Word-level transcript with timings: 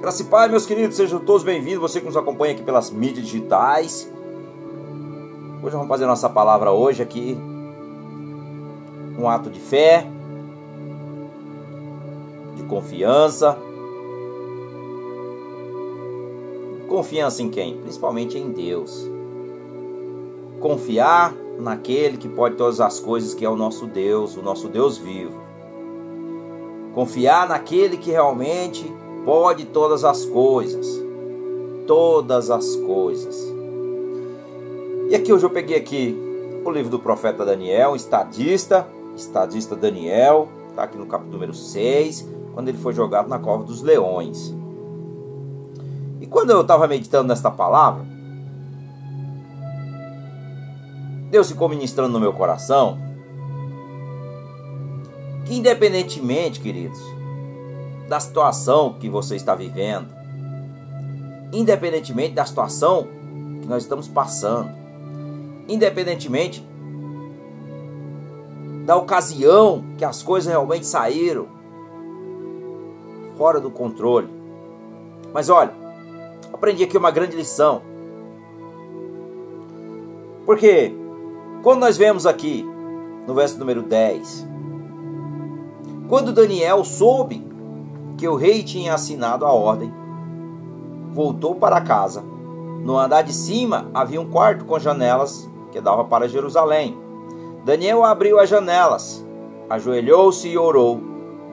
Graça 0.00 0.22
e 0.22 0.24
Pai, 0.24 0.48
meus 0.48 0.64
queridos, 0.64 0.96
sejam 0.96 1.20
todos 1.20 1.42
bem-vindos. 1.42 1.82
Você 1.82 2.00
que 2.00 2.06
nos 2.06 2.16
acompanha 2.16 2.54
aqui 2.54 2.62
pelas 2.62 2.90
mídias 2.90 3.26
digitais. 3.26 4.10
Hoje 5.62 5.76
vamos 5.76 5.88
fazer 5.88 6.06
nossa 6.06 6.26
palavra 6.26 6.72
hoje 6.72 7.02
aqui. 7.02 7.36
Um 9.18 9.28
ato 9.28 9.50
de 9.50 9.60
fé, 9.60 10.06
de 12.56 12.62
confiança. 12.62 13.58
Confiança 16.88 17.42
em 17.42 17.50
quem? 17.50 17.76
Principalmente 17.76 18.38
em 18.38 18.52
Deus. 18.52 19.06
Confiar 20.60 21.34
naquele 21.58 22.16
que 22.16 22.26
pode 22.26 22.56
todas 22.56 22.80
as 22.80 22.98
coisas, 22.98 23.34
que 23.34 23.44
é 23.44 23.50
o 23.50 23.56
nosso 23.56 23.86
Deus, 23.86 24.34
o 24.34 24.40
nosso 24.40 24.66
Deus 24.66 24.96
vivo. 24.96 25.38
Confiar 26.94 27.46
naquele 27.46 27.98
que 27.98 28.10
realmente 28.10 28.90
pode 29.24 29.66
todas 29.66 30.04
as 30.04 30.24
coisas. 30.24 30.86
Todas 31.86 32.50
as 32.50 32.76
coisas. 32.76 33.36
E 35.08 35.14
aqui 35.14 35.32
hoje 35.32 35.44
eu 35.44 35.50
peguei 35.50 35.76
aqui 35.76 36.16
o 36.64 36.70
livro 36.70 36.90
do 36.90 36.98
profeta 36.98 37.44
Daniel, 37.44 37.96
estadista, 37.96 38.86
estadista 39.16 39.74
Daniel, 39.74 40.48
está 40.68 40.84
aqui 40.84 40.96
no 40.96 41.06
capítulo 41.06 41.34
número 41.34 41.54
6, 41.54 42.28
quando 42.54 42.68
ele 42.68 42.78
foi 42.78 42.92
jogado 42.92 43.28
na 43.28 43.38
cova 43.38 43.64
dos 43.64 43.82
leões. 43.82 44.54
E 46.20 46.26
quando 46.26 46.50
eu 46.50 46.60
estava 46.60 46.86
meditando 46.86 47.28
nesta 47.28 47.50
palavra, 47.50 48.04
Deus 51.30 51.48
ficou 51.48 51.68
ministrando 51.68 52.12
no 52.12 52.20
meu 52.20 52.32
coração 52.32 52.98
que 55.46 55.56
independentemente, 55.56 56.60
queridos, 56.60 57.00
da 58.10 58.18
situação 58.18 58.94
que 58.94 59.08
você 59.08 59.36
está 59.36 59.54
vivendo, 59.54 60.08
independentemente 61.52 62.34
da 62.34 62.44
situação 62.44 63.06
que 63.62 63.68
nós 63.68 63.84
estamos 63.84 64.08
passando, 64.08 64.68
independentemente 65.68 66.68
da 68.84 68.96
ocasião 68.96 69.84
que 69.96 70.04
as 70.04 70.24
coisas 70.24 70.50
realmente 70.50 70.86
saíram 70.86 71.46
fora 73.38 73.60
do 73.60 73.70
controle. 73.70 74.28
Mas 75.32 75.48
olha, 75.48 75.72
aprendi 76.52 76.82
aqui 76.82 76.98
uma 76.98 77.12
grande 77.12 77.36
lição. 77.36 77.80
Porque 80.44 80.92
quando 81.62 81.78
nós 81.78 81.96
vemos 81.96 82.26
aqui 82.26 82.68
no 83.24 83.34
verso 83.34 83.56
número 83.56 83.82
10, 83.82 84.48
quando 86.08 86.32
Daniel 86.32 86.82
soube 86.82 87.49
que 88.20 88.28
o 88.28 88.36
rei 88.36 88.62
tinha 88.62 88.92
assinado 88.92 89.46
a 89.46 89.52
ordem, 89.52 89.90
voltou 91.10 91.54
para 91.54 91.80
casa. 91.80 92.22
No 92.84 92.98
andar 92.98 93.22
de 93.22 93.32
cima 93.32 93.90
havia 93.94 94.20
um 94.20 94.28
quarto 94.28 94.66
com 94.66 94.78
janelas 94.78 95.48
que 95.72 95.80
dava 95.80 96.04
para 96.04 96.28
Jerusalém. 96.28 96.98
Daniel 97.64 98.04
abriu 98.04 98.38
as 98.38 98.50
janelas, 98.50 99.24
ajoelhou-se 99.70 100.46
e 100.46 100.58
orou, 100.58 101.00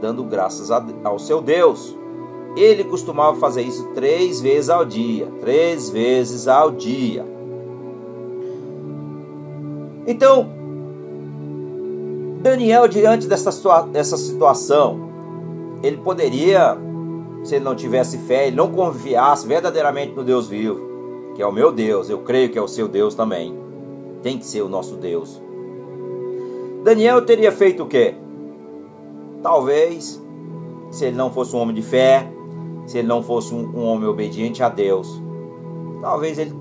dando 0.02 0.26
graças 0.26 0.70
ao 1.06 1.18
seu 1.18 1.42
Deus. 1.42 1.96
Ele 2.58 2.84
costumava 2.84 3.38
fazer 3.38 3.62
isso 3.62 3.88
três 3.94 4.42
vezes 4.42 4.70
ao 4.70 4.84
dia, 4.84 5.32
três 5.40 5.90
vezes 5.90 6.50
ao 6.50 6.72
dia. 6.72 7.26
Então, 10.06 10.50
Daniel, 12.42 12.90
diante 12.90 13.26
dessa, 13.26 13.54
situação, 14.18 15.07
ele 15.84 15.98
poderia, 15.98 16.78
se 17.44 17.56
ele 17.56 17.66
não 17.66 17.76
tivesse 17.76 18.18
fé, 18.20 18.48
ele 18.48 18.56
não 18.56 18.72
confiasse 18.72 19.48
verdadeiramente 19.48 20.14
no 20.14 20.24
Deus 20.24 20.48
vivo, 20.48 20.80
que 21.36 21.42
é 21.42 21.48
o 21.48 21.52
meu 21.52 21.72
Deus, 21.72 22.10
eu 22.10 22.20
creio 22.20 22.50
que 22.50 22.58
é 22.58 22.62
o 22.62 22.68
seu 22.68 22.88
Deus 22.88 23.16
também. 23.16 23.56
Tem 24.22 24.38
que 24.38 24.46
ser 24.46 24.62
o 24.62 24.70
nosso 24.70 24.96
Deus. 24.96 25.42
Daniel 26.84 27.22
teria 27.26 27.52
feito 27.52 27.84
o 27.84 27.88
quê? 27.88 28.16
Talvez, 29.44 30.22
se 30.90 31.06
ele 31.06 31.16
não 31.16 31.32
fosse 31.32 31.56
um 31.56 31.60
homem 31.60 31.76
de 31.76 31.82
fé, 31.82 32.28
se 32.86 32.98
ele 32.98 33.08
não 33.08 33.22
fosse 33.22 33.54
um, 33.54 33.68
um 33.76 33.86
homem 33.86 34.08
obediente 34.08 34.64
a 34.64 34.70
Deus, 34.70 35.22
talvez 36.02 36.38
ele 36.40 36.54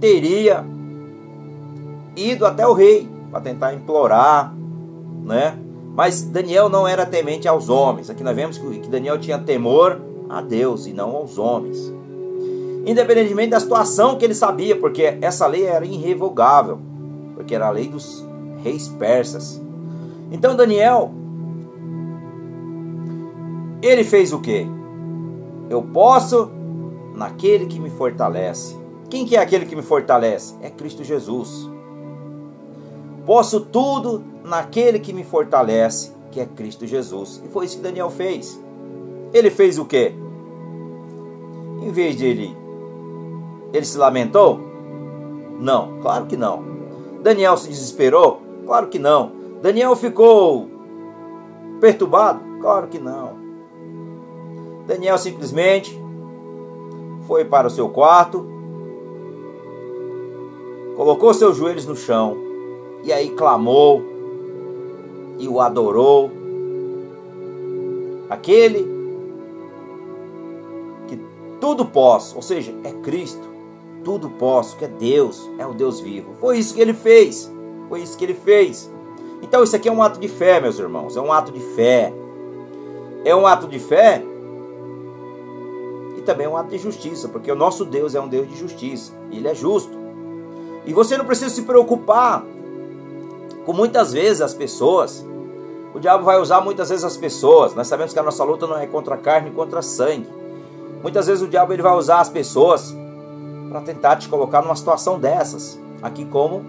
teria 0.00 0.64
ido 2.16 2.44
até 2.44 2.66
o 2.66 2.72
rei 2.72 3.08
para 3.30 3.40
tentar 3.40 3.74
implorar, 3.74 4.54
né? 5.24 5.58
Mas 5.98 6.22
Daniel 6.22 6.68
não 6.68 6.86
era 6.86 7.04
temente 7.04 7.48
aos 7.48 7.68
homens. 7.68 8.08
Aqui 8.08 8.22
nós 8.22 8.36
vemos 8.36 8.56
que 8.56 8.88
Daniel 8.88 9.18
tinha 9.18 9.36
temor 9.36 10.00
a 10.28 10.40
Deus 10.40 10.86
e 10.86 10.92
não 10.92 11.16
aos 11.16 11.38
homens. 11.38 11.92
Independentemente 12.86 13.50
da 13.50 13.58
situação 13.58 14.16
que 14.16 14.24
ele 14.24 14.32
sabia, 14.32 14.76
porque 14.76 15.18
essa 15.20 15.44
lei 15.48 15.64
era 15.64 15.84
irrevogável, 15.84 16.78
porque 17.34 17.52
era 17.52 17.66
a 17.66 17.70
lei 17.70 17.88
dos 17.88 18.24
reis 18.62 18.86
persas. 18.86 19.60
Então 20.30 20.54
Daniel 20.54 21.10
ele 23.82 24.04
fez 24.04 24.32
o 24.32 24.38
quê? 24.38 24.68
Eu 25.68 25.82
posso 25.82 26.48
naquele 27.12 27.66
que 27.66 27.80
me 27.80 27.90
fortalece. 27.90 28.76
Quem 29.10 29.26
que 29.26 29.34
é 29.34 29.40
aquele 29.40 29.66
que 29.66 29.74
me 29.74 29.82
fortalece? 29.82 30.54
É 30.62 30.70
Cristo 30.70 31.02
Jesus. 31.02 31.68
Posso 33.28 33.60
tudo 33.60 34.24
naquele 34.42 34.98
que 34.98 35.12
me 35.12 35.22
fortalece, 35.22 36.14
que 36.30 36.40
é 36.40 36.46
Cristo 36.46 36.86
Jesus. 36.86 37.42
E 37.44 37.48
foi 37.48 37.66
isso 37.66 37.76
que 37.76 37.82
Daniel 37.82 38.08
fez. 38.08 38.58
Ele 39.34 39.50
fez 39.50 39.78
o 39.78 39.84
quê? 39.84 40.14
Em 41.82 41.90
vez 41.92 42.16
de 42.16 42.24
ele, 42.24 42.56
ele 43.70 43.84
se 43.84 43.98
lamentou? 43.98 44.58
Não, 45.60 46.00
claro 46.00 46.24
que 46.24 46.38
não. 46.38 46.64
Daniel 47.22 47.58
se 47.58 47.68
desesperou? 47.68 48.40
Claro 48.64 48.86
que 48.86 48.98
não. 48.98 49.30
Daniel 49.60 49.94
ficou 49.94 50.66
perturbado? 51.82 52.40
Claro 52.62 52.88
que 52.88 52.98
não. 52.98 53.36
Daniel 54.86 55.18
simplesmente 55.18 56.00
foi 57.26 57.44
para 57.44 57.66
o 57.66 57.70
seu 57.70 57.90
quarto, 57.90 58.46
colocou 60.96 61.34
seus 61.34 61.58
joelhos 61.58 61.84
no 61.84 61.94
chão 61.94 62.47
e 63.04 63.12
aí 63.12 63.30
clamou 63.30 64.02
e 65.38 65.48
o 65.48 65.60
adorou. 65.60 66.30
Aquele 68.28 68.86
que 71.06 71.18
tudo 71.60 71.86
posso, 71.86 72.36
ou 72.36 72.42
seja, 72.42 72.74
é 72.84 72.92
Cristo, 72.92 73.48
tudo 74.04 74.28
posso, 74.30 74.76
que 74.76 74.84
é 74.84 74.88
Deus, 74.88 75.48
é 75.58 75.66
o 75.66 75.72
Deus 75.72 76.00
vivo. 76.00 76.34
Foi 76.40 76.58
isso 76.58 76.74
que 76.74 76.80
ele 76.80 76.94
fez. 76.94 77.50
Foi 77.88 78.00
isso 78.00 78.18
que 78.18 78.24
ele 78.24 78.34
fez. 78.34 78.90
Então 79.42 79.62
isso 79.62 79.74
aqui 79.74 79.88
é 79.88 79.92
um 79.92 80.02
ato 80.02 80.20
de 80.20 80.28
fé, 80.28 80.60
meus 80.60 80.78
irmãos, 80.78 81.16
é 81.16 81.20
um 81.20 81.32
ato 81.32 81.52
de 81.52 81.60
fé. 81.60 82.12
É 83.24 83.34
um 83.34 83.46
ato 83.46 83.66
de 83.66 83.78
fé 83.78 84.22
e 86.16 86.22
também 86.22 86.46
é 86.46 86.48
um 86.48 86.56
ato 86.56 86.70
de 86.70 86.78
justiça, 86.78 87.28
porque 87.28 87.50
o 87.50 87.56
nosso 87.56 87.84
Deus 87.84 88.14
é 88.14 88.20
um 88.20 88.28
Deus 88.28 88.48
de 88.48 88.56
justiça, 88.56 89.12
ele 89.30 89.48
é 89.48 89.54
justo. 89.54 89.96
E 90.84 90.92
você 90.92 91.16
não 91.16 91.24
precisa 91.24 91.50
se 91.50 91.62
preocupar 91.62 92.44
com 93.68 93.74
muitas 93.74 94.14
vezes 94.14 94.40
as 94.40 94.54
pessoas. 94.54 95.22
O 95.94 96.00
diabo 96.00 96.24
vai 96.24 96.40
usar 96.40 96.62
muitas 96.62 96.88
vezes 96.88 97.04
as 97.04 97.18
pessoas. 97.18 97.74
Nós 97.74 97.86
sabemos 97.86 98.14
que 98.14 98.18
a 98.18 98.22
nossa 98.22 98.42
luta 98.42 98.66
não 98.66 98.78
é 98.78 98.86
contra 98.86 99.14
a 99.14 99.18
carne, 99.18 99.50
contra 99.50 99.82
sangue. 99.82 100.26
Muitas 101.02 101.26
vezes 101.26 101.42
o 101.42 101.46
diabo 101.46 101.74
ele 101.74 101.82
vai 101.82 101.94
usar 101.94 102.20
as 102.20 102.30
pessoas 102.30 102.96
para 103.68 103.82
tentar 103.82 104.16
te 104.16 104.26
colocar 104.26 104.62
numa 104.62 104.74
situação 104.74 105.20
dessas, 105.20 105.78
aqui 106.00 106.24
como 106.24 106.64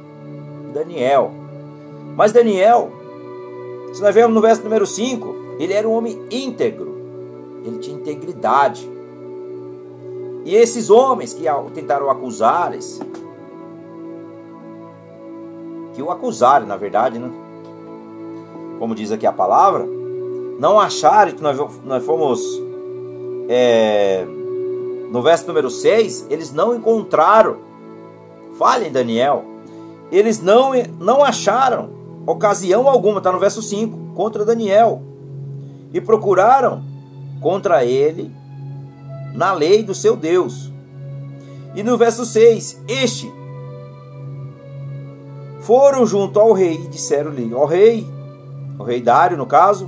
Daniel. 0.73 1.31
Mas 2.17 2.33
Daniel, 2.33 2.91
se 3.94 4.01
nós 4.01 4.13
vemos 4.13 4.35
no 4.35 4.41
verso 4.41 4.62
número 4.62 4.85
5, 4.85 5.56
ele 5.57 5.71
era 5.71 5.88
um 5.88 5.94
homem 5.94 6.21
íntegro. 6.29 6.97
Ele 7.63 7.77
tinha 7.77 7.95
integridade. 7.95 8.91
E 10.44 10.53
esses 10.53 10.89
homens 10.89 11.33
que 11.33 11.45
tentaram 11.74 12.09
acusar, 12.09 12.74
que 16.00 16.04
o 16.04 16.10
acusaram, 16.10 16.66
na 16.66 16.78
verdade, 16.78 17.19
né? 17.19 17.30
Como 18.80 18.96
diz 18.96 19.12
aqui 19.12 19.28
a 19.28 19.34
palavra, 19.34 19.86
não 20.57 20.80
acharam 20.80 21.34
que 21.34 21.44
nós, 21.44 21.57
nós 21.84 22.06
fomos. 22.06 22.42
É, 23.50 24.25
no 25.12 25.22
verso 25.22 25.46
número 25.46 25.69
6, 25.69 26.28
eles 26.30 26.54
não 26.54 26.74
encontraram. 26.74 27.57
Falha 28.57 28.88
em 28.88 28.92
Daniel. 28.94 29.44
Eles 30.10 30.42
não, 30.42 30.72
não 30.98 31.22
acharam 31.22 31.90
ocasião 32.25 32.88
alguma, 32.88 33.18
está 33.18 33.34
no 33.34 33.40
verso 33.40 33.62
5, 33.62 34.13
contra 34.16 34.46
Daniel. 34.46 35.01
E 35.94 36.00
procuraram 36.00 36.81
contra 37.42 37.84
ele 37.84 38.31
na 39.34 39.51
lei 39.51 39.84
do 39.84 39.94
seu 39.94 40.16
Deus. 40.16 40.72
E 41.75 41.84
no 41.84 41.98
verso 41.98 42.25
6, 42.25 42.84
este 42.88 43.38
foram 45.69 46.04
junto 46.04 46.39
ao 46.39 46.51
rei 46.51 46.74
e 46.83 46.88
disseram-lhe: 46.88 47.54
Ó 47.54 47.63
rei, 47.63 48.04
o 48.80 48.83
rei 48.83 49.00
Dário, 49.00 49.38
no 49.38 49.45
caso, 49.45 49.88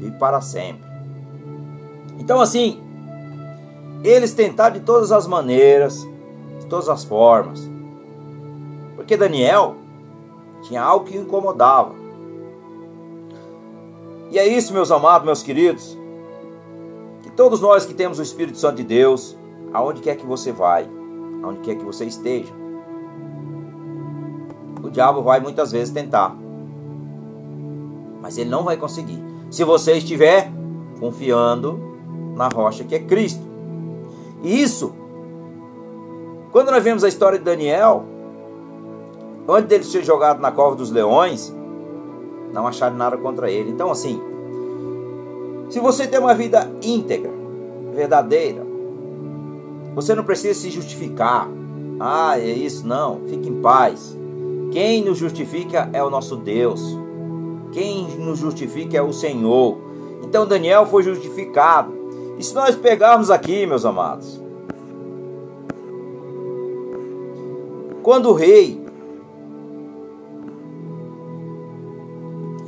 e 0.00 0.10
para 0.12 0.40
sempre. 0.40 0.82
Então, 2.18 2.40
assim, 2.40 2.82
eles 4.02 4.32
tentaram 4.32 4.72
de 4.72 4.80
todas 4.80 5.12
as 5.12 5.26
maneiras, 5.26 6.08
de 6.58 6.64
todas 6.70 6.88
as 6.88 7.04
formas. 7.04 7.70
Porque 8.96 9.14
Daniel 9.14 9.74
tinha 10.62 10.82
algo 10.82 11.04
que 11.04 11.18
incomodava. 11.18 11.92
E 14.30 14.38
é 14.38 14.46
isso, 14.46 14.72
meus 14.72 14.90
amados, 14.90 15.26
meus 15.26 15.42
queridos, 15.42 15.98
que 17.22 17.30
todos 17.30 17.60
nós 17.60 17.84
que 17.84 17.92
temos 17.92 18.18
o 18.18 18.22
Espírito 18.22 18.56
Santo 18.56 18.76
de 18.76 18.84
Deus, 18.84 19.36
aonde 19.70 20.00
quer 20.00 20.16
que 20.16 20.24
você 20.24 20.50
vai, 20.50 20.88
aonde 21.42 21.60
quer 21.60 21.74
que 21.74 21.84
você 21.84 22.06
esteja, 22.06 22.63
diabo 24.94 25.22
vai 25.22 25.40
muitas 25.40 25.72
vezes 25.72 25.92
tentar, 25.92 26.34
mas 28.22 28.38
ele 28.38 28.48
não 28.48 28.62
vai 28.62 28.76
conseguir. 28.76 29.22
Se 29.50 29.64
você 29.64 29.94
estiver 29.94 30.50
confiando 30.98 31.78
na 32.34 32.48
rocha 32.48 32.84
que 32.84 32.94
é 32.94 32.98
Cristo. 32.98 33.42
E 34.42 34.62
isso, 34.62 34.94
quando 36.52 36.70
nós 36.70 36.82
vemos 36.82 37.04
a 37.04 37.08
história 37.08 37.38
de 37.38 37.44
Daniel, 37.44 38.04
antes 39.48 39.68
dele 39.68 39.84
ser 39.84 40.04
jogado 40.04 40.40
na 40.40 40.50
cova 40.50 40.76
dos 40.76 40.90
leões, 40.90 41.54
não 42.52 42.66
acharam 42.66 42.96
nada 42.96 43.16
contra 43.16 43.50
ele. 43.50 43.70
Então, 43.70 43.90
assim, 43.90 44.20
se 45.68 45.80
você 45.80 46.06
tem 46.06 46.20
uma 46.20 46.34
vida 46.34 46.70
íntegra, 46.82 47.32
verdadeira, 47.92 48.64
você 49.94 50.14
não 50.14 50.24
precisa 50.24 50.58
se 50.58 50.70
justificar. 50.70 51.48
Ah, 52.00 52.38
é 52.38 52.50
isso, 52.50 52.86
não. 52.86 53.20
Fique 53.26 53.48
em 53.48 53.60
paz. 53.60 54.18
Quem 54.74 55.04
nos 55.04 55.18
justifica 55.18 55.88
é 55.92 56.02
o 56.02 56.10
nosso 56.10 56.34
Deus. 56.34 56.98
Quem 57.70 58.08
nos 58.18 58.40
justifica 58.40 58.96
é 58.96 59.00
o 59.00 59.12
Senhor. 59.12 59.78
Então 60.24 60.44
Daniel 60.44 60.84
foi 60.84 61.04
justificado. 61.04 61.94
E 62.36 62.42
se 62.42 62.52
nós 62.52 62.74
pegarmos 62.74 63.30
aqui, 63.30 63.64
meus 63.66 63.84
amados, 63.84 64.42
quando 68.02 68.30
o 68.30 68.32
rei 68.32 68.82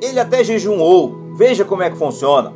ele 0.01 0.21
até 0.21 0.45
jejuou, 0.45 1.33
veja 1.35 1.65
como 1.65 1.83
é 1.83 1.91
que 1.91 1.99
funciona. 1.99 2.53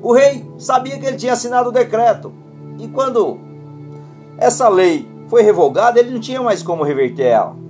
O 0.00 0.12
rei 0.12 0.48
sabia 0.56 1.00
que 1.00 1.04
ele 1.06 1.16
tinha 1.16 1.32
assinado 1.32 1.70
o 1.70 1.72
decreto. 1.72 2.32
E 2.78 2.86
quando 2.86 3.40
essa 4.38 4.68
lei 4.68 5.04
foi 5.26 5.42
revogada, 5.42 5.98
ele 5.98 6.12
não 6.12 6.20
tinha 6.20 6.40
mais 6.40 6.62
como 6.62 6.84
reverter 6.84 7.26
ela. 7.26 7.63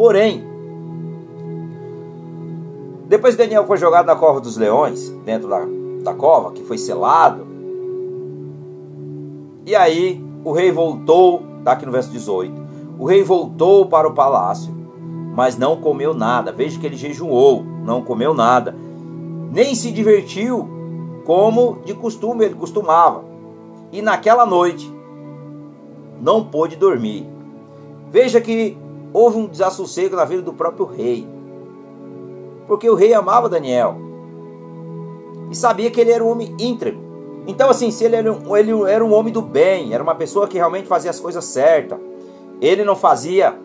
Porém, 0.00 0.42
depois 3.06 3.36
Daniel 3.36 3.66
foi 3.66 3.76
jogado 3.76 4.06
na 4.06 4.16
cova 4.16 4.40
dos 4.40 4.56
leões, 4.56 5.10
dentro 5.26 5.46
da 5.46 5.66
da 6.02 6.14
cova, 6.14 6.52
que 6.52 6.62
foi 6.62 6.78
selado. 6.78 7.46
E 9.66 9.76
aí 9.76 10.24
o 10.42 10.52
rei 10.52 10.72
voltou, 10.72 11.42
está 11.58 11.72
aqui 11.72 11.84
no 11.84 11.92
verso 11.92 12.10
18. 12.12 12.50
O 12.98 13.04
rei 13.04 13.22
voltou 13.22 13.84
para 13.84 14.08
o 14.08 14.14
palácio, 14.14 14.72
mas 15.36 15.58
não 15.58 15.76
comeu 15.76 16.14
nada. 16.14 16.50
Veja 16.50 16.80
que 16.80 16.86
ele 16.86 16.96
jejuou, 16.96 17.62
não 17.84 18.00
comeu 18.00 18.32
nada. 18.32 18.74
Nem 19.52 19.74
se 19.74 19.90
divertiu 19.90 20.66
como 21.26 21.80
de 21.84 21.92
costume 21.92 22.46
ele 22.46 22.54
costumava. 22.54 23.22
E 23.92 24.00
naquela 24.00 24.46
noite 24.46 24.90
não 26.22 26.42
pôde 26.42 26.74
dormir. 26.74 27.28
Veja 28.10 28.40
que 28.40 28.79
houve 29.12 29.38
um 29.38 29.46
desassossego 29.46 30.16
na 30.16 30.24
vida 30.24 30.42
do 30.42 30.52
próprio 30.52 30.86
rei. 30.86 31.26
Porque 32.66 32.88
o 32.88 32.94
rei 32.94 33.12
amava 33.12 33.48
Daniel 33.48 33.96
e 35.50 35.56
sabia 35.56 35.90
que 35.90 36.00
ele 36.00 36.12
era 36.12 36.24
um 36.24 36.30
homem 36.30 36.54
íntegro. 36.58 36.98
Então, 37.46 37.68
assim, 37.68 37.90
se 37.90 38.04
ele 38.04 38.16
era, 38.16 38.32
um, 38.32 38.56
ele 38.56 38.72
era 38.88 39.04
um 39.04 39.12
homem 39.12 39.32
do 39.32 39.42
bem, 39.42 39.92
era 39.92 40.02
uma 40.02 40.14
pessoa 40.14 40.46
que 40.46 40.56
realmente 40.56 40.86
fazia 40.86 41.10
as 41.10 41.18
coisas 41.18 41.44
certas, 41.44 41.98
ele 42.60 42.84
não 42.84 42.94
fazia 42.94 43.58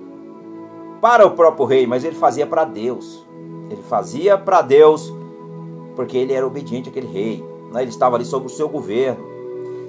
para 1.01 1.25
o 1.25 1.31
próprio 1.31 1.65
rei, 1.65 1.85
mas 1.85 2.03
ele 2.03 2.15
fazia 2.15 2.47
para 2.47 2.63
Deus. 2.63 3.25
Ele 3.69 3.81
fazia 3.83 4.37
para 4.37 4.61
Deus 4.61 5.13
porque 5.95 6.17
ele 6.17 6.33
era 6.33 6.45
obediente 6.45 6.89
àquele 6.89 7.07
rei. 7.07 7.43
Né? 7.71 7.81
Ele 7.81 7.91
estava 7.91 8.15
ali 8.15 8.25
sob 8.25 8.45
o 8.45 8.49
seu 8.49 8.67
governo. 8.67 9.23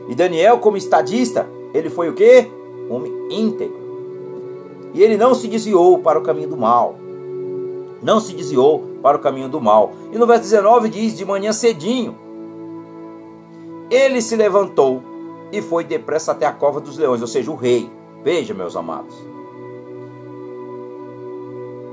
E 0.09 0.15
Daniel, 0.15 0.59
como 0.59 0.77
estadista, 0.77 1.49
ele 1.73 1.91
foi 1.91 2.09
o 2.09 2.15
quê? 2.15 2.51
Homem 2.89 3.13
íntegro. 3.31 3.86
E 4.95 5.03
ele 5.03 5.17
não 5.17 5.35
se 5.35 5.49
desviou 5.49 5.99
para 5.99 6.19
o 6.19 6.23
caminho 6.23 6.49
do 6.49 6.57
mal. 6.57 6.97
Não 8.03 8.21
se 8.21 8.35
desviou 8.35 8.85
para 9.03 9.17
o 9.17 9.21
caminho 9.21 9.49
do 9.49 9.61
mal. 9.61 9.93
E 10.13 10.19
no 10.19 10.27
verso 10.27 10.43
19 10.43 10.89
diz: 10.89 11.17
De 11.17 11.25
manhã 11.25 11.53
cedinho, 11.53 12.17
ele 13.91 14.21
se 14.21 14.37
levantou 14.37 15.03
e 15.53 15.63
foi 15.63 15.85
depressa 15.85 16.33
até 16.33 16.47
a 16.47 16.53
cova 16.53 16.81
dos 16.81 16.99
leões, 16.99 17.21
ou 17.21 17.29
seja, 17.29 17.51
o 17.51 17.55
rei. 17.55 17.91
Veja, 18.23 18.53
meus 18.53 18.75
amados. 18.77 19.15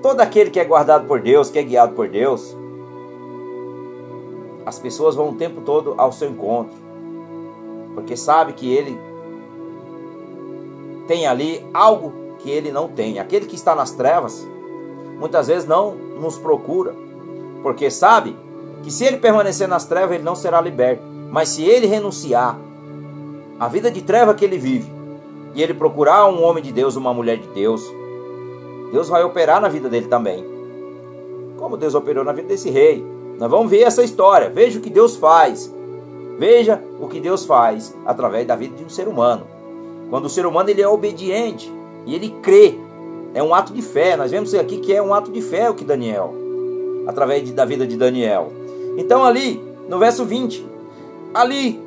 Todo 0.02 0.20
aquele 0.22 0.50
que 0.50 0.60
é 0.60 0.66
guardado 0.66 1.08
por 1.08 1.22
Deus, 1.22 1.50
que 1.50 1.60
é 1.60 1.64
guiado 1.64 1.94
por 1.94 2.10
Deus, 2.10 2.58
as 4.66 4.80
pessoas 4.80 5.16
vão 5.16 5.30
o 5.30 5.36
tempo 5.36 5.62
todo 5.62 5.94
ao 5.98 6.12
seu 6.12 6.30
encontro, 6.30 6.76
porque 7.94 8.18
sabe 8.18 8.54
que 8.54 8.72
ele 8.74 8.98
tem 11.08 11.28
ali 11.28 11.66
algo 11.74 12.23
que 12.44 12.52
ele 12.52 12.72
não 12.72 12.90
tem. 12.90 13.18
Aquele 13.18 13.46
que 13.46 13.56
está 13.56 13.74
nas 13.74 13.92
trevas, 13.92 14.46
muitas 15.18 15.48
vezes 15.48 15.68
não 15.68 15.96
nos 16.20 16.38
procura, 16.38 16.94
porque 17.64 17.90
sabe 17.90 18.36
que 18.84 18.92
se 18.92 19.06
ele 19.06 19.18
permanecer 19.18 19.68
nas 19.68 19.86
trevas, 19.86 20.16
ele 20.16 20.24
não 20.24 20.36
será 20.36 20.60
liberto. 20.60 21.02
Mas 21.32 21.50
se 21.50 21.64
ele 21.64 21.88
renunciar 21.88 22.60
à 23.58 23.68
vida 23.70 23.90
de 23.90 24.02
treva 24.02 24.34
que 24.34 24.44
ele 24.44 24.58
vive, 24.58 24.92
e 25.56 25.64
ele 25.64 25.74
procurar 25.74 26.28
um 26.28 26.44
homem 26.44 26.62
de 26.62 26.72
Deus, 26.72 26.96
uma 26.96 27.14
mulher 27.14 27.38
de 27.38 27.48
Deus, 27.48 27.82
Deus 28.92 29.08
vai 29.08 29.24
operar 29.24 29.62
na 29.62 29.70
vida 29.70 29.88
dele 29.88 30.08
também. 30.08 30.44
Como 31.58 31.78
Deus 31.78 31.96
operou 31.96 32.24
na 32.24 32.34
vida 32.34 32.50
desse 32.50 32.70
rei. 32.70 33.06
Nós 33.40 33.50
vamos 33.50 33.70
ver 33.70 33.82
essa 33.82 34.04
história. 34.04 34.50
Veja 34.50 34.80
o 34.80 34.82
que 34.82 34.90
Deus 34.90 35.16
faz. 35.16 35.74
Veja 36.38 36.82
o 37.00 37.08
que 37.08 37.20
Deus 37.20 37.46
faz 37.46 37.96
através 38.06 38.46
da 38.46 38.56
vida 38.56 38.76
de 38.76 38.84
um 38.84 38.90
ser 38.90 39.08
humano. 39.08 39.46
Quando 40.10 40.26
o 40.26 40.30
ser 40.30 40.46
humano 40.46 40.70
ele 40.70 40.82
é 40.82 40.88
obediente 40.88 41.72
e 42.06 42.16
ele 42.16 42.30
crê, 42.42 42.76
é 43.34 43.42
um 43.42 43.54
ato 43.54 43.74
de 43.74 43.82
fé. 43.82 44.16
Nós 44.16 44.32
vemos 44.32 44.54
aqui 44.54 44.78
que 44.78 44.94
é 44.94 45.02
um 45.02 45.14
ato 45.14 45.32
de 45.32 45.42
fé 45.42 45.70
o 45.70 45.74
que 45.74 45.84
Daniel 45.84 46.34
através 47.08 47.50
da 47.52 47.66
vida 47.66 47.86
de 47.86 47.98
Daniel. 47.98 48.52
Então, 48.98 49.24
ali, 49.24 49.62
no 49.90 50.00
verso 50.00 50.26
20, 50.26 50.66
ali, 51.34 51.82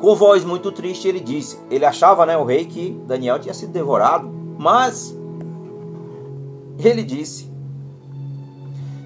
com 0.00 0.14
voz 0.14 0.44
muito 0.44 0.70
triste, 0.70 1.08
ele 1.08 1.20
disse: 1.20 1.58
ele 1.70 1.84
achava, 1.84 2.26
né, 2.26 2.36
o 2.36 2.44
rei, 2.44 2.64
que 2.64 2.90
Daniel 3.06 3.38
tinha 3.38 3.54
sido 3.54 3.72
devorado, 3.72 4.28
mas 4.58 5.16
ele 6.78 7.02
disse: 7.02 7.50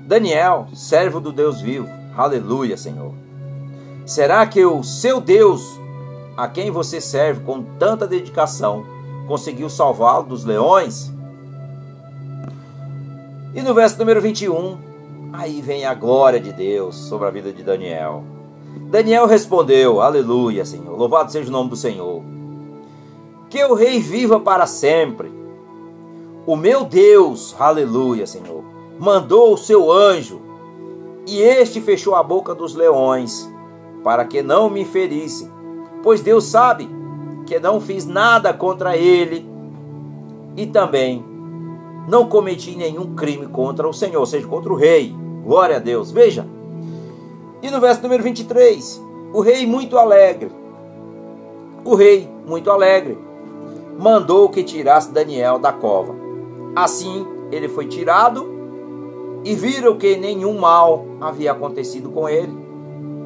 Daniel, 0.06 0.66
servo 0.74 1.20
do 1.20 1.32
Deus 1.32 1.60
vivo, 1.60 1.88
aleluia, 2.16 2.76
Senhor. 2.76 3.12
Será 4.04 4.44
que 4.46 4.64
o 4.64 4.82
seu 4.82 5.20
Deus, 5.20 5.62
a 6.36 6.48
quem 6.48 6.70
você 6.70 7.00
serve 7.00 7.44
com 7.44 7.62
tanta 7.78 8.06
dedicação, 8.06 8.84
conseguiu 9.30 9.70
salvá-lo 9.70 10.24
dos 10.24 10.44
leões? 10.44 11.12
E 13.54 13.62
no 13.62 13.72
verso 13.72 13.96
número 13.96 14.20
21, 14.20 14.76
Aí 15.32 15.62
vem 15.62 15.84
a 15.84 15.94
glória 15.94 16.40
de 16.40 16.52
Deus 16.52 16.96
sobre 16.96 17.28
a 17.28 17.30
vida 17.30 17.52
de 17.52 17.62
Daniel. 17.62 18.24
Daniel 18.90 19.26
respondeu: 19.26 20.00
Aleluia, 20.00 20.64
Senhor. 20.64 20.98
Louvado 20.98 21.30
seja 21.30 21.48
o 21.48 21.52
nome 21.52 21.70
do 21.70 21.76
Senhor. 21.76 22.20
Que 23.48 23.64
o 23.64 23.74
rei 23.74 24.00
viva 24.00 24.40
para 24.40 24.66
sempre. 24.66 25.30
O 26.44 26.56
meu 26.56 26.84
Deus, 26.84 27.54
aleluia, 27.56 28.26
Senhor, 28.26 28.64
mandou 28.98 29.54
o 29.54 29.58
seu 29.58 29.92
anjo 29.92 30.40
e 31.28 31.40
este 31.40 31.80
fechou 31.80 32.16
a 32.16 32.22
boca 32.24 32.52
dos 32.52 32.74
leões 32.74 33.48
para 34.02 34.24
que 34.24 34.42
não 34.42 34.68
me 34.68 34.84
ferisse. 34.84 35.48
Pois 36.02 36.20
Deus 36.20 36.44
sabe 36.46 36.88
que 37.50 37.58
não 37.58 37.80
fiz 37.80 38.06
nada 38.06 38.54
contra 38.54 38.96
ele 38.96 39.44
e 40.56 40.68
também 40.68 41.24
não 42.06 42.28
cometi 42.28 42.76
nenhum 42.76 43.16
crime 43.16 43.48
contra 43.48 43.88
o 43.88 43.92
Senhor, 43.92 44.20
ou 44.20 44.26
seja, 44.26 44.46
contra 44.46 44.72
o 44.72 44.76
rei. 44.76 45.12
Glória 45.44 45.74
a 45.74 45.78
Deus. 45.80 46.12
Veja. 46.12 46.46
E 47.60 47.68
no 47.68 47.80
verso 47.80 48.02
número 48.04 48.22
23, 48.22 49.02
o 49.34 49.40
rei 49.40 49.66
muito 49.66 49.98
alegre, 49.98 50.48
o 51.84 51.96
rei 51.96 52.28
muito 52.46 52.70
alegre, 52.70 53.18
mandou 53.98 54.48
que 54.48 54.62
tirasse 54.62 55.10
Daniel 55.10 55.58
da 55.58 55.72
cova. 55.72 56.14
Assim 56.76 57.26
ele 57.50 57.68
foi 57.68 57.86
tirado 57.86 58.48
e 59.42 59.56
viram 59.56 59.96
que 59.96 60.16
nenhum 60.16 60.56
mal 60.56 61.04
havia 61.20 61.50
acontecido 61.50 62.10
com 62.10 62.28
ele, 62.28 62.56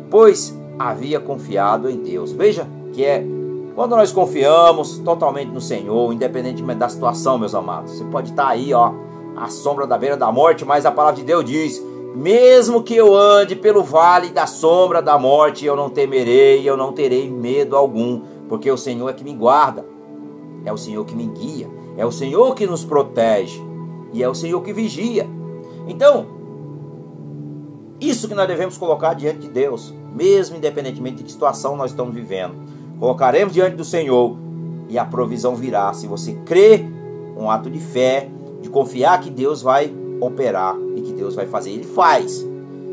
pois 0.09 0.59
havia 0.79 1.21
confiado 1.21 1.91
em 1.91 1.99
Deus. 1.99 2.33
Veja 2.33 2.67
que 2.95 3.05
é 3.05 3.34
quando 3.75 3.97
nós 3.97 4.13
confiamos 4.13 4.99
totalmente 4.99 5.51
no 5.51 5.61
Senhor, 5.61 6.13
independentemente 6.13 6.79
da 6.79 6.89
situação, 6.89 7.39
meus 7.39 7.55
amados. 7.55 7.93
Você 7.93 8.05
pode 8.05 8.31
estar 8.31 8.49
aí, 8.49 8.73
ó, 8.73 8.93
à 9.37 9.49
sombra 9.49 9.87
da 9.87 9.99
beira 9.99 10.17
da 10.17 10.31
morte, 10.31 10.65
mas 10.65 10.87
a 10.87 10.93
palavra 10.93 11.21
de 11.21 11.27
Deus 11.27 11.45
diz 11.45 11.85
Mesmo 12.15 12.83
que 12.85 12.95
eu 12.95 13.17
ande 13.17 13.57
pelo 13.57 13.83
vale 13.83 14.31
da 14.31 14.47
sombra 14.47 15.03
da 15.03 15.19
morte, 15.19 15.67
eu 15.67 15.75
não 15.75 15.91
temerei, 15.91 16.69
eu 16.69 16.77
não 16.77 16.93
terei 16.93 17.29
medo 17.29 17.77
algum, 17.77 18.23
porque 18.49 18.71
o 18.71 18.77
Senhor 18.77 19.09
é 19.09 19.13
que 19.13 19.25
me 19.25 19.35
guarda, 19.35 19.85
é 20.65 20.73
o 20.73 20.77
Senhor 20.77 21.05
que 21.05 21.17
me 21.17 21.27
guia, 21.27 21.69
é 21.97 22.07
o 22.07 22.13
Senhor 22.13 22.55
que 22.55 22.67
nos 22.67 22.85
protege 22.85 23.61
e 24.13 24.23
é 24.23 24.29
o 24.29 24.35
Senhor 24.35 24.63
que 24.63 24.73
vigia. 24.73 25.29
Então, 25.89 26.27
isso 28.01 28.29
que 28.29 28.35
nós 28.35 28.47
devemos 28.47 28.79
colocar 28.79 29.15
diante 29.15 29.41
de 29.41 29.49
Deus, 29.49 29.93
mesmo 30.15 30.57
independentemente 30.57 31.17
de 31.17 31.25
que 31.25 31.33
situação 31.33 31.77
nós 31.77 31.91
estamos 31.91 32.15
vivendo. 32.15 32.55
Colocaremos 32.99 33.53
diante 33.53 33.77
do 33.77 33.85
Senhor 33.85 34.37
e 34.89 34.99
a 34.99 35.05
provisão 35.05 35.55
virá. 35.55 35.93
Se 35.93 36.07
você 36.07 36.35
crê, 36.45 36.85
um 37.37 37.51
ato 37.51 37.69
de 37.69 37.81
fé, 37.81 38.29
de 38.61 38.69
confiar 38.71 39.21
que 39.21 39.31
Deus 39.31 39.63
vai 39.63 39.93
operar 40.21 40.77
e 40.97 41.01
que 41.03 41.13
Deus 41.13 41.35
vai 41.35 41.47
fazer. 41.47 41.71
Ele 41.71 41.85
faz. 41.85 42.47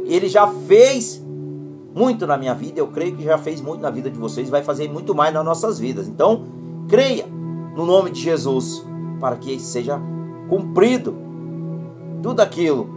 Ele 0.06 0.28
já 0.28 0.48
fez 0.48 1.24
muito 1.94 2.26
na 2.26 2.38
minha 2.38 2.54
vida, 2.54 2.80
eu 2.80 2.88
creio 2.88 3.16
que 3.16 3.24
já 3.24 3.38
fez 3.38 3.62
muito 3.62 3.82
na 3.82 3.90
vida 3.90 4.10
de 4.10 4.18
vocês, 4.18 4.50
vai 4.50 4.64
fazer 4.64 4.90
muito 4.90 5.14
mais 5.14 5.34
nas 5.34 5.44
nossas 5.44 5.78
vidas. 5.78 6.08
Então, 6.08 6.46
creia 6.88 7.26
no 7.76 7.86
nome 7.86 8.12
de 8.12 8.22
Jesus, 8.22 8.86
para 9.20 9.36
que 9.36 9.60
seja 9.60 10.00
cumprido 10.50 11.16
tudo 12.24 12.40
aquilo 12.40 12.90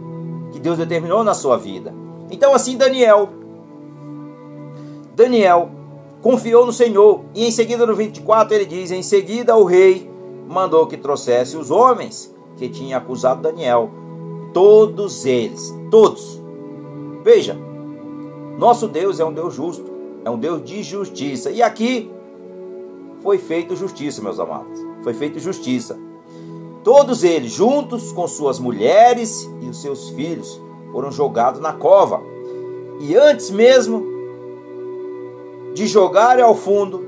que 0.51 0.59
Deus 0.59 0.77
determinou 0.77 1.23
na 1.23 1.33
sua 1.33 1.57
vida. 1.57 1.93
Então, 2.31 2.53
assim, 2.53 2.77
Daniel, 2.77 3.29
Daniel 5.15 5.69
confiou 6.25 6.65
no 6.65 6.73
Senhor, 6.73 7.21
e 7.35 7.45
em 7.45 7.51
seguida, 7.51 7.85
no 7.85 7.95
24, 7.95 8.55
ele 8.55 8.65
diz: 8.65 8.89
Em 8.89 9.03
seguida, 9.03 9.55
o 9.55 9.63
rei 9.63 10.09
mandou 10.49 10.87
que 10.87 10.97
trouxesse 10.97 11.55
os 11.55 11.69
homens 11.69 12.33
que 12.57 12.67
tinham 12.67 12.97
acusado 12.97 13.43
Daniel 13.43 13.91
todos 14.51 15.23
eles, 15.23 15.71
todos. 15.91 16.41
Veja, 17.23 17.55
nosso 18.57 18.87
Deus 18.87 19.19
é 19.19 19.25
um 19.25 19.31
Deus 19.31 19.53
justo, 19.53 19.85
é 20.25 20.29
um 20.31 20.39
Deus 20.39 20.63
de 20.63 20.81
justiça. 20.81 21.51
E 21.51 21.61
aqui 21.61 22.11
foi 23.21 23.37
feito 23.37 23.75
justiça, 23.75 24.19
meus 24.19 24.39
amados. 24.39 24.79
Foi 25.03 25.13
feito 25.13 25.39
justiça. 25.39 25.95
Todos 26.83 27.23
eles, 27.23 27.51
juntos 27.51 28.11
com 28.11 28.27
suas 28.27 28.57
mulheres 28.57 29.47
e 29.61 29.69
os 29.69 29.79
seus 29.79 30.09
filhos, 30.09 30.59
foram 30.91 31.11
jogados 31.11 31.61
na 31.61 31.73
cova. 31.73 32.19
E 32.99 33.15
antes 33.15 33.51
mesmo 33.51 34.14
de 35.75 35.87
jogarem 35.87 36.41
ao 36.41 36.55
fundo, 36.55 37.05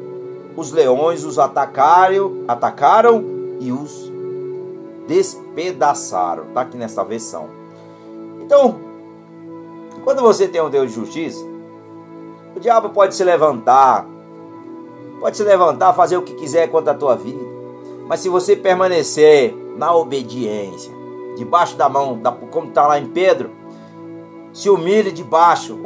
os 0.58 0.74
leões 0.74 1.24
os 1.24 1.40
atacaram, 1.40 2.44
atacaram 2.50 3.24
e 3.62 3.72
os 3.72 4.12
despedaçaram. 5.08 6.44
Está 6.44 6.62
aqui 6.62 6.76
nessa 6.76 7.02
versão. 7.02 7.48
Então, 8.42 8.76
quando 10.04 10.22
você 10.22 10.50
tem 10.50 10.62
um 10.62 10.70
Deus 10.70 10.90
de 10.90 10.96
justiça, 10.96 11.40
o 12.54 12.60
diabo 12.60 12.90
pode 12.90 13.16
se 13.16 13.24
levantar, 13.24 14.06
pode 15.22 15.38
se 15.38 15.44
levantar, 15.44 15.94
fazer 15.94 16.18
o 16.18 16.22
que 16.22 16.34
quiser 16.34 16.68
contra 16.68 16.92
a 16.92 16.98
tua 16.98 17.16
vida. 17.16 17.46
Mas 18.06 18.20
se 18.20 18.28
você 18.28 18.54
permanecer 18.54 19.56
na 19.78 19.96
obediência, 19.96 20.92
debaixo 21.38 21.78
da 21.78 21.88
mão, 21.88 22.22
como 22.52 22.68
está 22.68 22.86
lá 22.86 23.00
em 23.00 23.06
Pedro, 23.06 23.50
se 24.52 24.70
humilhe 24.70 25.12
debaixo 25.14 25.80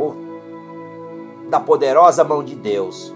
da 1.52 1.60
poderosa 1.60 2.24
mão 2.24 2.44
de 2.44 2.56
Deus 2.56 3.14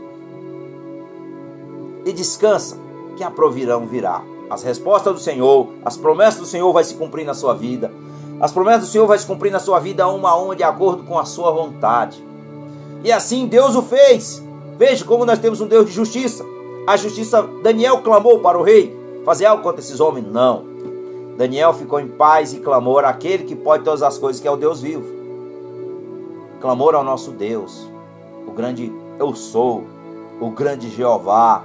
e 2.05 2.13
descansa, 2.13 2.77
que 3.17 3.23
a 3.23 3.31
provirão 3.31 3.87
virá 3.87 4.21
as 4.49 4.61
respostas 4.61 5.13
do 5.13 5.19
Senhor, 5.19 5.69
as 5.83 5.97
promessas 5.97 6.39
do 6.39 6.45
Senhor 6.45 6.71
vai 6.71 6.83
se 6.83 6.95
cumprir 6.95 7.25
na 7.25 7.33
sua 7.33 7.53
vida. 7.53 7.91
As 8.39 8.51
promessas 8.51 8.81
do 8.81 8.91
Senhor 8.91 9.07
vai 9.07 9.17
se 9.17 9.25
cumprir 9.25 9.51
na 9.51 9.59
sua 9.59 9.79
vida 9.79 10.07
uma 10.07 10.29
a 10.29 10.35
uma 10.35 10.55
de 10.55 10.63
acordo 10.63 11.03
com 11.03 11.17
a 11.17 11.25
sua 11.25 11.49
vontade. 11.51 12.23
E 13.03 13.11
assim 13.11 13.47
Deus 13.47 13.75
o 13.75 13.81
fez. 13.81 14.43
Veja 14.77 15.03
como 15.05 15.25
nós 15.25 15.39
temos 15.39 15.61
um 15.61 15.67
Deus 15.67 15.87
de 15.87 15.93
justiça. 15.93 16.45
A 16.85 16.95
justiça, 16.95 17.41
Daniel 17.63 18.01
clamou 18.03 18.39
para 18.39 18.57
o 18.57 18.61
rei 18.61 18.95
fazer 19.23 19.45
algo 19.45 19.63
contra 19.63 19.81
esses 19.81 19.99
homens? 19.99 20.27
Não. 20.27 20.63
Daniel 21.37 21.73
ficou 21.73 21.99
em 21.99 22.07
paz 22.07 22.53
e 22.53 22.59
clamou 22.59 22.99
àquele 22.99 23.45
que 23.45 23.55
pode 23.55 23.83
todas 23.83 24.03
as 24.03 24.17
coisas, 24.17 24.39
que 24.41 24.47
é 24.47 24.51
o 24.51 24.57
Deus 24.57 24.81
vivo. 24.81 25.05
Clamou 26.61 26.95
ao 26.95 27.03
nosso 27.03 27.31
Deus, 27.31 27.89
o 28.47 28.51
grande 28.51 28.91
eu 29.19 29.35
sou, 29.35 29.83
o 30.39 30.49
grande 30.49 30.89
Jeová, 30.89 31.63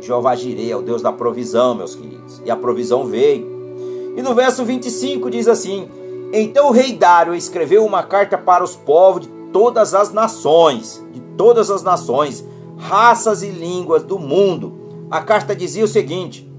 Jeová 0.00 0.34
Jireh 0.36 0.70
é 0.70 0.76
o 0.76 0.82
Deus 0.82 1.02
da 1.02 1.12
provisão, 1.12 1.74
meus 1.74 1.94
queridos. 1.94 2.40
E 2.44 2.50
a 2.50 2.56
provisão 2.56 3.06
veio. 3.06 4.14
E 4.16 4.22
no 4.22 4.34
verso 4.34 4.64
25 4.64 5.30
diz 5.30 5.48
assim: 5.48 5.88
Então 6.32 6.68
o 6.68 6.72
rei 6.72 6.92
Dário 6.92 7.34
escreveu 7.34 7.84
uma 7.84 8.02
carta 8.02 8.38
para 8.38 8.64
os 8.64 8.76
povos 8.76 9.22
de 9.22 9.28
todas 9.52 9.94
as 9.94 10.12
nações, 10.12 11.04
de 11.12 11.20
todas 11.36 11.70
as 11.70 11.82
nações, 11.82 12.44
raças 12.76 13.42
e 13.42 13.48
línguas 13.48 14.02
do 14.02 14.18
mundo. 14.18 15.06
A 15.10 15.20
carta 15.20 15.54
dizia 15.54 15.84
o 15.84 15.88
seguinte: 15.88 16.50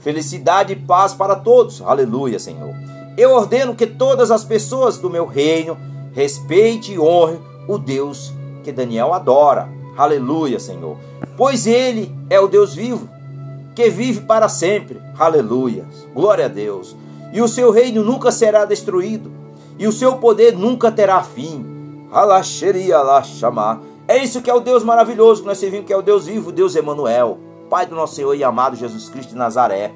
Felicidade 0.00 0.72
e 0.72 0.76
paz 0.76 1.14
para 1.14 1.36
todos. 1.36 1.80
Aleluia, 1.82 2.38
Senhor. 2.38 2.74
Eu 3.16 3.32
ordeno 3.32 3.74
que 3.74 3.86
todas 3.86 4.30
as 4.30 4.44
pessoas 4.44 4.98
do 4.98 5.10
meu 5.10 5.26
reino 5.26 5.76
respeite 6.12 6.92
e 6.92 6.98
honre 6.98 7.38
o 7.68 7.78
Deus 7.78 8.32
que 8.60 8.72
Daniel 8.72 9.12
adora. 9.12 9.68
Aleluia, 9.96 10.58
Senhor 10.58 10.96
pois 11.40 11.66
ele 11.66 12.14
é 12.28 12.38
o 12.38 12.46
Deus 12.46 12.74
vivo, 12.74 13.08
que 13.74 13.88
vive 13.88 14.20
para 14.20 14.46
sempre. 14.46 15.00
Aleluia. 15.18 15.86
Glória 16.14 16.44
a 16.44 16.48
Deus. 16.48 16.94
E 17.32 17.40
o 17.40 17.48
seu 17.48 17.70
reino 17.70 18.04
nunca 18.04 18.30
será 18.30 18.66
destruído, 18.66 19.32
e 19.78 19.86
o 19.86 19.92
seu 19.92 20.16
poder 20.16 20.54
nunca 20.54 20.92
terá 20.92 21.22
fim. 21.22 21.64
chamar. 23.38 23.80
É 24.06 24.22
isso 24.22 24.42
que 24.42 24.50
é 24.50 24.54
o 24.54 24.60
Deus 24.60 24.84
maravilhoso 24.84 25.40
que 25.40 25.48
nós 25.48 25.56
servimos, 25.56 25.86
que 25.86 25.94
é 25.94 25.96
o 25.96 26.02
Deus 26.02 26.26
vivo, 26.26 26.52
Deus 26.52 26.76
Emanuel, 26.76 27.38
Pai 27.70 27.86
do 27.86 27.94
nosso 27.94 28.16
Senhor 28.16 28.34
e 28.34 28.44
amado 28.44 28.76
Jesus 28.76 29.08
Cristo 29.08 29.30
de 29.30 29.36
Nazaré. 29.36 29.94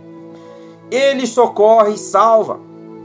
Ele 0.90 1.26
socorre 1.26 1.92
e 1.92 1.98
salva 1.98 2.58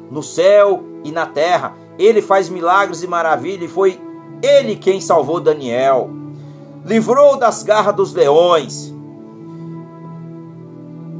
no 0.10 0.24
céu 0.24 0.82
e 1.04 1.12
na 1.12 1.25
terra. 1.25 1.74
Ele 1.98 2.22
faz 2.22 2.48
milagres 2.48 3.04
e 3.04 3.08
maravilhas 3.08 3.70
e 3.70 3.74
foi 3.74 4.00
ele 4.41 4.75
quem 4.75 5.01
salvou 5.01 5.39
Daniel 5.39 6.10
livrou 6.86 7.38
das 7.38 7.63
garras 7.63 7.96
dos 7.96 8.13
leões. 8.13 8.93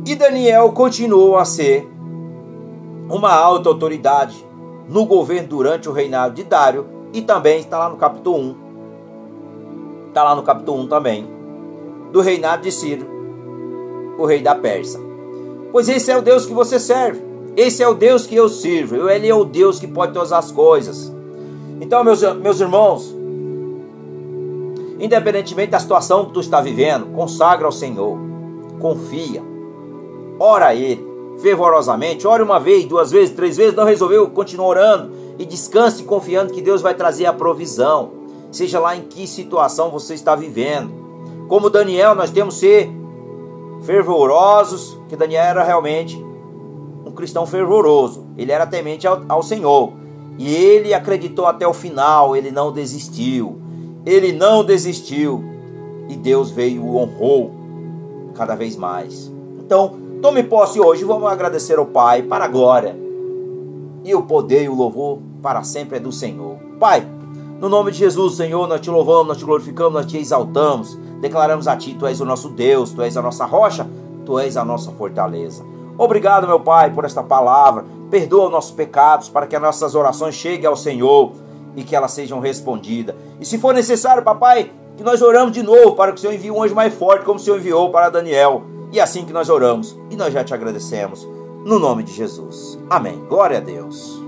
E 0.06 0.16
Daniel 0.16 0.72
continuou 0.72 1.38
a 1.38 1.46
ser 1.46 1.88
uma 3.10 3.34
alta 3.34 3.70
autoridade 3.70 4.44
no 4.88 5.06
governo 5.06 5.48
durante 5.48 5.88
o 5.90 5.92
reinado 5.92 6.36
de 6.36 6.44
Dário 6.44 6.86
e 7.14 7.22
também 7.22 7.60
está 7.60 7.78
lá 7.78 7.90
no 7.90 7.98
capítulo 7.98 8.38
1. 8.38 8.56
Está 10.08 10.24
lá 10.24 10.36
no 10.36 10.44
capítulo 10.44 10.82
1 10.84 10.88
também. 10.88 11.28
Do 12.12 12.22
reinado 12.22 12.64
de 12.64 12.72
Ciro, 12.72 13.06
o 14.18 14.26
rei 14.26 14.42
da 14.42 14.56
Pérsia. 14.56 15.00
Pois 15.72 15.88
esse 15.88 16.12
é 16.12 16.18
o 16.18 16.22
Deus 16.22 16.46
que 16.46 16.54
você 16.54 16.80
serve. 16.80 17.22
Esse 17.56 17.84
é 17.84 17.88
o 17.88 17.94
Deus 17.94 18.26
que 18.26 18.36
eu 18.36 18.50
sirvo. 18.50 19.10
Ele 19.10 19.28
é 19.28 19.36
o 19.36 19.46
Deus 19.46 19.80
que 19.80 19.88
pode 19.88 20.14
todas 20.14 20.32
as 20.32 20.52
coisas. 20.52 21.14
Então, 21.82 22.04
meus, 22.04 22.22
meus 22.38 22.60
irmãos, 22.60 23.16
Independentemente 25.00 25.72
da 25.72 25.80
situação 25.80 26.26
que 26.26 26.34
tu 26.34 26.42
está 26.42 26.60
vivendo, 26.60 27.06
consagra 27.16 27.66
ao 27.66 27.72
Senhor. 27.72 28.18
Confia. 28.82 29.42
Ora 30.38 30.68
a 30.68 30.76
Ele 30.76 31.08
fervorosamente. 31.42 32.28
Ore 32.28 32.44
uma 32.44 32.60
vez, 32.60 32.84
duas 32.84 33.10
vezes, 33.10 33.34
três 33.34 33.56
vezes. 33.56 33.74
Não 33.74 33.86
resolveu? 33.86 34.30
Continua 34.30 34.68
orando. 34.68 35.12
E 35.40 35.46
descanse 35.46 36.04
confiando 36.04 36.52
que 36.54 36.62
Deus 36.62 36.82
vai 36.82 36.94
trazer 36.94 37.26
a 37.26 37.34
provisão. 37.34 38.12
Seja 38.52 38.78
lá 38.78 38.94
em 38.96 39.04
que 39.04 39.26
situação 39.26 39.90
você 39.90 40.14
está 40.14 40.36
vivendo. 40.36 40.92
Como 41.48 41.70
Daniel, 41.70 42.14
nós 42.14 42.30
temos 42.30 42.56
que 42.56 42.60
ser 42.60 42.92
fervorosos. 43.84 45.00
Que 45.08 45.16
Daniel 45.16 45.44
era 45.44 45.64
realmente 45.64 46.22
um 47.06 47.12
cristão 47.12 47.46
fervoroso. 47.46 48.26
Ele 48.38 48.52
era 48.52 48.68
temente 48.68 49.08
ao, 49.08 49.22
ao 49.30 49.42
Senhor. 49.42 49.94
E 50.40 50.52
ele 50.52 50.94
acreditou 50.94 51.46
até 51.46 51.68
o 51.68 51.74
final. 51.74 52.36
Ele 52.36 52.50
não 52.50 52.72
desistiu 52.72 53.60
ele 54.06 54.32
não 54.32 54.64
desistiu 54.64 55.44
e 56.08 56.16
Deus 56.16 56.50
veio 56.50 56.78
e 56.78 56.80
o 56.80 56.96
honrou 56.96 57.52
cada 58.34 58.56
vez 58.56 58.76
mais. 58.76 59.32
Então, 59.60 60.00
tome 60.22 60.44
posse 60.44 60.80
hoje, 60.80 61.04
vamos 61.04 61.30
agradecer 61.30 61.78
ao 61.78 61.86
Pai 61.86 62.24
para 62.24 62.46
a 62.46 62.48
glória. 62.48 62.98
E 64.04 64.16
o 64.16 64.24
poder 64.24 64.64
e 64.64 64.70
o 64.70 64.74
louvor 64.74 65.20
para 65.42 65.64
sempre 65.64 65.98
é 65.98 66.00
do 66.00 66.12
Senhor. 66.12 66.58
Pai, 66.80 67.06
no 67.60 67.68
nome 67.68 67.92
de 67.92 67.98
Jesus, 67.98 68.36
Senhor, 68.36 68.68
nós 68.68 68.82
te 68.82 68.90
louvamos, 68.90 69.28
nós 69.28 69.38
te 69.38 69.46
glorificamos, 69.46 69.94
nós 69.94 70.06
te 70.06 70.18
exaltamos. 70.18 70.98
Declaramos 71.22 71.68
a 71.68 71.76
Ti, 71.76 71.94
Tu 71.94 72.08
és 72.08 72.22
o 72.22 72.26
nosso 72.26 72.50
Deus, 72.50 72.92
Tu 72.92 73.02
és 73.02 73.18
a 73.18 73.22
nossa 73.22 73.46
rocha, 73.46 73.86
Tu 74.26 74.40
és 74.40 74.56
a 74.56 74.64
nossa 74.64 74.92
fortaleza. 74.92 75.64
Obrigado, 76.00 76.48
meu 76.48 76.62
Pai, 76.62 76.92
por 76.92 77.04
esta 77.04 77.22
palavra. 77.22 77.84
Perdoa 78.10 78.50
nossos 78.50 78.72
pecados 78.72 79.28
para 79.28 79.46
que 79.46 79.54
as 79.54 79.62
nossas 79.62 79.96
orações 79.96 80.34
cheguem 80.34 80.66
ao 80.66 80.78
Senhor 80.78 81.34
e 81.76 81.84
que 81.84 81.94
elas 81.94 82.12
sejam 82.12 82.40
respondidas. 82.40 83.18
E 83.38 83.46
se 83.46 83.58
for 83.58 83.74
necessário, 83.74 84.24
papai, 84.24 84.72
que 84.96 85.04
nós 85.04 85.22
oramos 85.22 85.52
de 85.52 85.62
novo 85.62 85.96
para 85.96 86.14
que 86.14 86.18
o 86.18 86.22
Senhor 86.22 86.34
envie 86.34 86.50
um 86.50 86.64
anjo 86.64 86.74
mais 86.74 86.94
forte, 86.94 87.26
como 87.26 87.38
o 87.38 87.42
Senhor 87.42 87.58
enviou 87.58 87.92
para 87.92 88.10
Daniel. 88.10 88.64
E 88.94 89.00
é 89.00 89.04
assim 89.04 89.26
que 89.26 89.34
nós 89.34 89.50
oramos, 89.50 90.00
e 90.10 90.16
nós 90.16 90.34
já 90.34 90.42
te 90.42 90.54
agradecemos, 90.54 91.28
no 91.66 91.78
nome 91.78 92.02
de 92.04 92.14
Jesus. 92.14 92.80
Amém. 92.90 93.20
Glória 93.28 93.58
a 93.58 93.62
Deus. 93.62 94.19